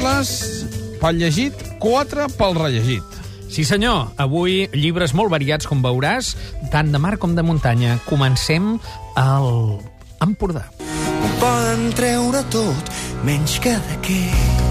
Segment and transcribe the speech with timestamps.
[0.00, 0.64] Deles,
[0.96, 3.18] pel llegit, quatre pel rellegit.
[3.52, 4.14] Sí, senyor.
[4.16, 6.30] Avui llibres molt variats, com veuràs,
[6.72, 7.98] tant de mar com de muntanya.
[8.06, 8.78] Comencem
[9.20, 9.76] al
[10.24, 10.64] Empordà.
[10.80, 12.94] Ho poden treure tot,
[13.28, 14.64] menys Cadaqués.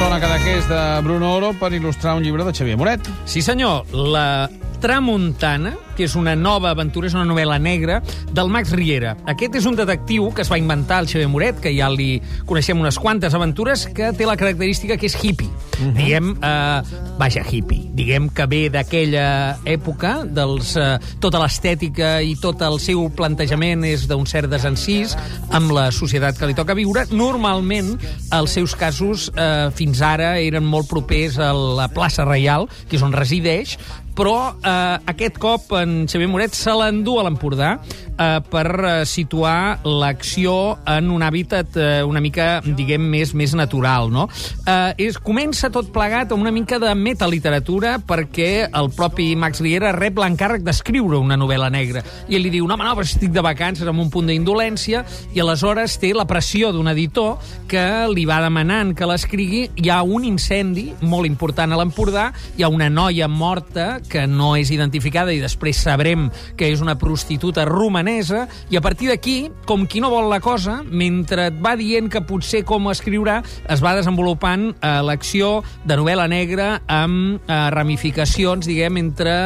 [0.00, 3.06] Sona Cadaqués de Bruno Oro per il·lustrar un llibre de Xavier Moret.
[3.22, 3.86] Sí, senyor.
[3.94, 4.50] La
[4.82, 8.00] Tramuntana, que és una nova aventura, és una novel·la negra,
[8.34, 9.12] del Max Riera.
[9.30, 12.16] Aquest és un detectiu que es va inventar el Xavier Moret, que ja li
[12.48, 15.46] coneixem unes quantes aventures, que té la característica que és hippie.
[15.46, 15.92] Uh -huh.
[15.94, 16.82] Diguem, eh,
[17.18, 17.90] vaja, hippie.
[17.94, 24.08] Diguem que ve d'aquella època, dels, eh, tota l'estètica i tot el seu plantejament és
[24.08, 25.16] d'un cert desencís
[25.50, 27.06] amb la societat que li toca viure.
[27.10, 27.98] Normalment,
[28.32, 33.02] els seus casos eh, fins ara eren molt propers a la plaça Reial, que és
[33.02, 33.78] on resideix,
[34.16, 39.80] però eh, aquest cop en Xavier Moret se l'endú a l'Empordà eh, per eh, situar
[39.86, 44.28] l'acció en un hàbitat eh, una mica, diguem, més més natural, no?
[44.66, 49.94] Eh, és, comença tot plegat amb una mica de metaliteratura perquè el propi Max Riera
[49.96, 53.32] rep l'encàrrec d'escriure una novel·la negra i ell li diu, no, home, no, però estic
[53.32, 58.26] de vacances amb un punt d'indolència i aleshores té la pressió d'un editor que li
[58.28, 62.90] va demanant que l'escrigui hi ha un incendi molt important a l'Empordà hi ha una
[62.92, 68.78] noia morta que no és identificada i després sabrem que és una prostituta romanesa, i
[68.78, 69.36] a partir d'aquí,
[69.68, 73.82] com qui no vol la cosa, mentre et va dient que potser com escriurà, es
[73.84, 79.36] va desenvolupant eh, l'acció de novel·la negra amb eh, ramificacions, diguem, entre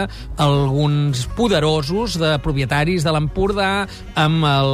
[0.42, 3.70] alguns poderosos de propietaris de l'Empordà,
[4.18, 4.72] amb el,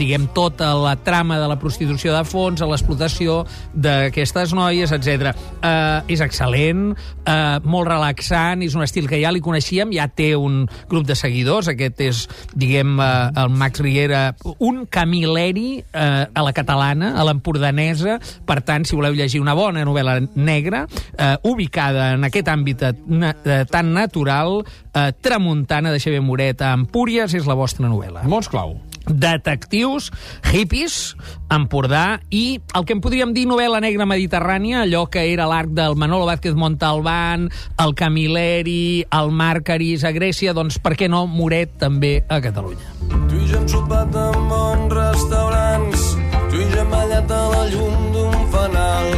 [0.00, 3.42] diguem, tota la trama de la prostitució de fons, a l'explotació
[3.74, 5.32] d'aquestes noies, etc.
[5.62, 6.92] Eh, és excel·lent,
[7.24, 11.16] eh, molt relaxant, és un estil que ja li coneixíem, ja té un grup de
[11.18, 12.22] seguidors, aquest és,
[12.58, 13.10] diguem, eh,
[13.42, 14.22] el Max Riera,
[14.58, 19.84] un camileri eh, a la catalana, a l'empordanesa, per tant, si voleu llegir una bona
[19.88, 23.32] novel·la negra, eh, ubicada en aquest àmbit na
[23.70, 24.62] tan natural,
[24.92, 28.26] eh, Tramuntana de Xavier Moret a Empúries és la vostra novel·la.
[28.28, 28.78] Mots clau
[29.08, 30.10] detectius,
[30.52, 31.14] hippies,
[31.52, 35.98] Empordà i el que en podríem dir novel·la negra mediterrània, allò que era l'arc del
[36.00, 37.50] Manolo Vázquez Montalbán,
[37.82, 42.88] el Camilleri, el Màrcaris a Grècia, doncs per què no Moret també a Catalunya?
[43.28, 46.08] Tu i jo hem sopat en bons restaurants,
[46.48, 49.12] tu i jo hem ballat a la llum d'un fanal,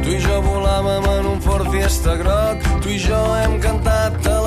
[0.00, 4.43] tu i jo volàvem en un Ford Fiesta groc, tu i jo hem cantat a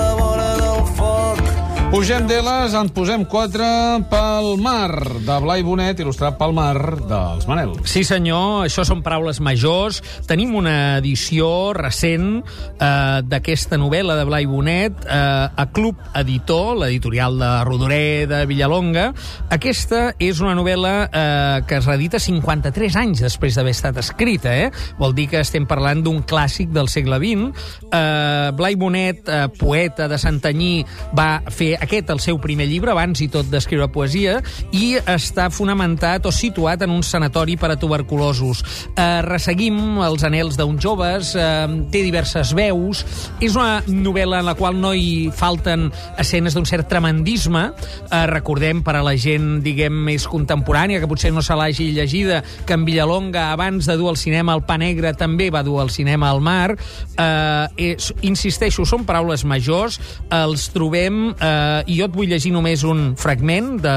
[1.88, 3.64] Pugem d'Eles, en posem quatre
[4.12, 4.92] pel mar,
[5.24, 6.75] de Blai Bonet, il·lustrat pel mar
[7.08, 7.72] dels Manel.
[7.88, 10.02] Sí, senyor, això són paraules majors.
[10.28, 17.40] Tenim una edició recent eh, d'aquesta novel·la de Blai Bonet eh, a Club Editor, l'editorial
[17.40, 19.08] de Rodoré de Villalonga.
[19.56, 24.52] Aquesta és una novel·la eh, que es redita 53 anys després d'haver estat escrita.
[24.52, 24.68] Eh?
[25.00, 27.72] Vol dir que estem parlant d'un clàssic del segle XX.
[27.88, 30.84] Eh, Blai Bonet, eh, poeta de Santanyí,
[31.16, 34.38] va fer aquest el seu primer llibre, abans i tot d'escriure poesia,
[34.75, 38.64] i està fonamentat o situat en un sanatori per a tuberculosos.
[38.94, 43.03] Eh, resseguim els anels d'uns joves, eh, té diverses veus,
[43.40, 45.88] és una novel·la en la qual no hi falten
[46.18, 47.72] escenes d'un cert tremendisme.
[48.12, 52.44] Eh, recordem, per a la gent, diguem, més contemporània, que potser no se l'hagi llegida,
[52.66, 55.92] que en Villalonga, abans de dur al cinema el Pa Negre, també va dur al
[55.94, 56.75] cinema al mar.
[57.18, 60.00] Eh, és, insisteixo, són paraules majors,
[60.34, 63.95] els trobem eh, i jo et vull llegir només un fragment de,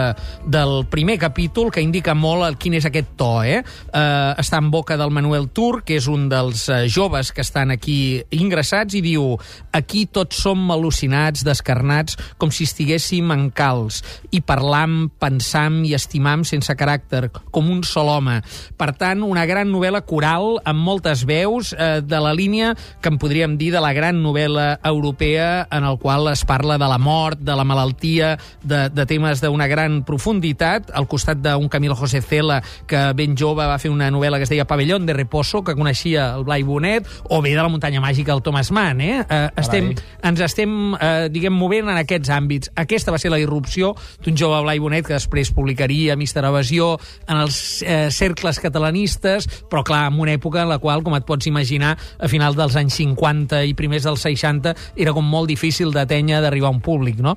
[0.51, 3.31] del primer capítol que indica molt el, quin és aquest to.
[3.47, 3.61] Eh?
[3.61, 7.75] Eh, està en boca del Manuel Tur, que és un dels eh, joves que estan
[7.75, 9.37] aquí ingressats, i diu
[9.77, 14.03] aquí tots som al·lucinats, descarnats, com si estiguéssim en calç,
[14.35, 18.41] i parlam, pensam i estimam sense caràcter, com un sol home.
[18.79, 23.19] Per tant, una gran novel·la coral amb moltes veus eh, de la línia que en
[23.21, 27.39] podríem dir de la gran novel·la europea en el qual es parla de la mort,
[27.41, 32.61] de la malaltia, de, de temes d'una gran profunditat, al costat d'un Camilo José Cela,
[32.87, 36.31] que ben jove va fer una novel·la que es deia Pavellón de Reposo, que coneixia
[36.37, 39.01] el Blai Bonet, o bé de la muntanya màgica el Thomas Mann.
[39.01, 39.21] Eh?
[39.23, 39.93] Eh, estem,
[40.23, 42.73] ens estem, eh, diguem, movent en aquests àmbits.
[42.81, 46.95] Aquesta va ser la irrupció d'un jove Blai Bonet que després publicaria Mister Evasió
[47.29, 51.27] en els eh, cercles catalanistes, però clar, en una època en la qual, com et
[51.27, 55.93] pots imaginar, a final dels anys 50 i primers dels 60 era com molt difícil
[55.95, 57.37] d'atènyer d'arribar a un públic, no?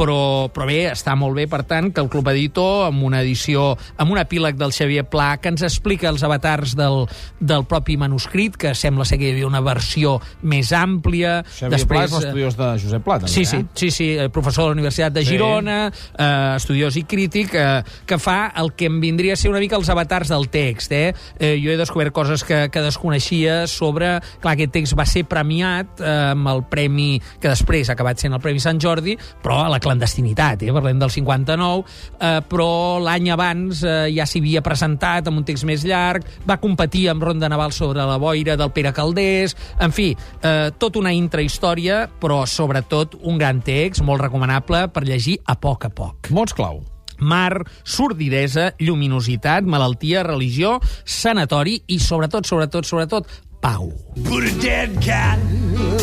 [0.00, 3.74] però, però bé, està molt bé, per tant, que el Club Editor, amb una edició,
[4.00, 7.04] amb un epíleg del Xavier Pla, que ens explica els avatars del,
[7.40, 11.40] del propi manuscrit, que sembla ser que hi havia una versió més àmplia.
[11.58, 13.66] Xavier Pla és l'estudiós de Josep Pla, també, Sí, sí, eh?
[13.74, 15.34] sí, sí, eh, professor de la Universitat de Sí.
[15.34, 19.60] Girona, eh, estudiós i crític, eh, que fa el que em vindria a ser una
[19.60, 20.92] mica els avatars del text.
[20.92, 21.12] Eh?
[21.38, 24.16] Eh, jo he descobert coses que, que desconeixia sobre...
[24.40, 28.34] Clar, aquest text va ser premiat eh, amb el premi que després ha acabat sent
[28.34, 30.72] el Premi Sant Jordi, però a la clandestinitat, eh?
[30.74, 31.84] parlem del 59,
[32.20, 36.60] eh, però l'any abans eh, ja s'hi havia presentat amb un text més llarg, va
[36.62, 41.12] competir amb Ronda Naval sobre la boira del Pere Caldés, en fi, eh, tot una
[41.16, 46.30] intrahistòria, però sobretot un gran text, molt recomanable per llegir a poc a poc.
[46.30, 46.82] Mots clau.
[47.20, 53.28] Mar, sordidesa, lluminositat, malaltia, religió, sanatori i, sobretot, sobretot, sobretot,
[53.60, 53.90] pau.
[54.24, 55.44] Put a dead cat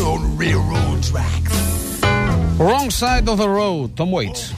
[0.06, 1.67] on railroad tracks.
[2.58, 4.52] Wrong side of the road, Tom Waits.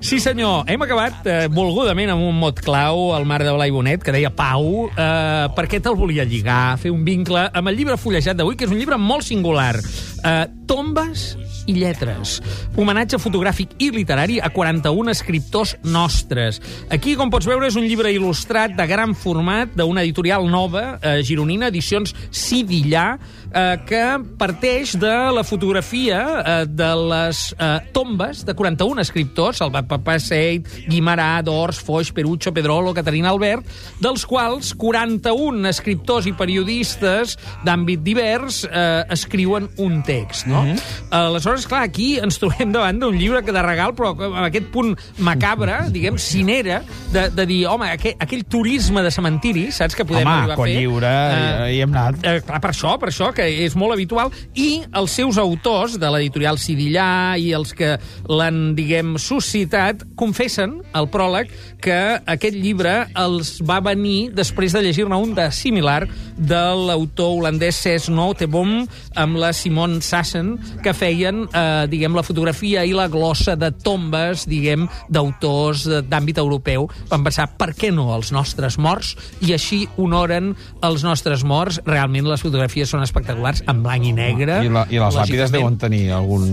[0.00, 0.64] Sí, senyor.
[0.66, 4.32] Hem acabat eh, volgudament amb un mot clau, al mar de Blai Bonet, que deia
[4.34, 8.66] Pau, eh, perquè te'l volia lligar, fer un vincle amb el llibre fullejat d'avui, que
[8.66, 9.76] és un llibre molt singular.
[9.78, 12.40] Eh, tombes i lletres.
[12.78, 16.60] Homenatge fotogràfic i literari a 41 escriptors nostres.
[16.90, 21.22] Aquí, com pots veure, és un llibre il·lustrat de gran format d'una editorial nova, eh,
[21.26, 23.18] gironina, Edicions Sidillà,
[23.56, 24.02] eh, que
[24.38, 30.68] parteix de la fotografia eh, de les eh, tombes de 41 escriptors, el Papa Seit,
[30.90, 33.66] Guimarà, Dors, Foix, Perucho, Pedrolo, Caterina Albert,
[34.02, 40.62] dels quals 41 escriptors i periodistes d'àmbit divers eh, escriuen un text, no?
[40.62, 40.80] Mm -hmm.
[41.16, 44.96] Aleshores, clar, aquí ens trobem davant d'un llibre que de regal, però amb aquest punt
[45.18, 46.82] macabre, diguem, cinera,
[47.12, 50.56] de, de dir, home, aquell, aquell turisme de cementiri, saps que podem Home, arribar a
[50.56, 50.74] fer?
[50.74, 51.06] Colliure,
[51.36, 52.24] Eh, hi hem anat.
[52.24, 54.32] Eh, clar, per això, per això, que és molt habitual.
[54.54, 57.94] I els seus autors, de l'editorial Sidillà i els que
[58.28, 61.52] l'han, diguem, suscitat, confessen, al pròleg,
[61.82, 66.02] que aquest llibre els va venir després de llegir-ne un de similar
[66.36, 68.86] de l'autor holandès Cés Nooteboom
[69.16, 70.54] amb la Simone Sassen,
[70.84, 76.88] que feien, eh, diguem, la fotografia i la glossa de tombes, diguem, d'autors d'àmbit europeu.
[77.10, 79.14] Van pensar, per què no els nostres morts?
[79.40, 81.80] I així honoren els nostres morts.
[81.86, 84.60] Realment les fotografies són espectaculars, en blanc i negre.
[84.64, 86.46] I, la, i les làpides deuen tenir algun,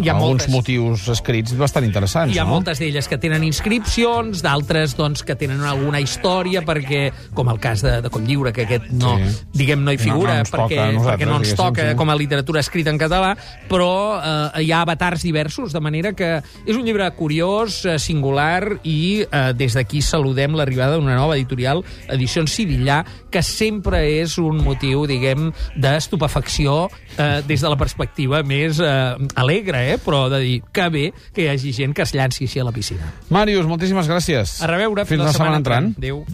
[0.00, 0.50] Hi ha alguns moltes.
[0.52, 2.56] motius escrits bastant interessants, Hi ha no?
[2.58, 7.82] moltes d'elles que tenen inscripcions, d'altres doncs, que tenen alguna història, perquè, com el cas
[7.82, 9.29] de, de Cotlliure, que aquest no, Sí.
[9.54, 11.96] Diguem, no hi No, figura, no toca perquè, a nosaltres, perquè no ens toca sí.
[11.98, 13.34] com a literatura escrita en català,
[13.68, 18.80] però eh, hi ha avatars diversos, de manera que és un llibre curiós, eh, singular,
[18.82, 24.62] i eh, des d'aquí saludem l'arribada d'una nova editorial, Edicions Sidillà, que sempre és un
[24.64, 30.00] motiu, diguem, d'estupefacció eh, des de la perspectiva més eh, alegre, eh?
[30.02, 32.74] però de dir que bé que hi hagi gent que es llanci així a la
[32.74, 33.12] piscina.
[33.30, 34.58] Màrius, moltíssimes gràcies.
[34.64, 35.94] A reveure, Fins la setmana entrant.
[35.98, 36.24] Adéu.